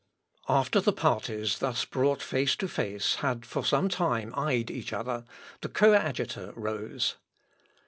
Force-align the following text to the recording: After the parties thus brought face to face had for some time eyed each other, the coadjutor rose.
After 0.49 0.81
the 0.81 0.93
parties 0.93 1.59
thus 1.59 1.85
brought 1.85 2.23
face 2.23 2.55
to 2.55 2.67
face 2.67 3.17
had 3.17 3.45
for 3.45 3.63
some 3.63 3.87
time 3.87 4.33
eyed 4.35 4.71
each 4.71 4.93
other, 4.93 5.25
the 5.61 5.69
coadjutor 5.69 6.53
rose. 6.55 7.17